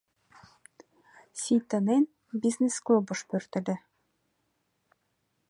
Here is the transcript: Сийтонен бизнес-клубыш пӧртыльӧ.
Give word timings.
Сийтонен 1.41 2.03
бизнес-клубыш 2.41 3.19
пӧртыльӧ. 3.29 3.75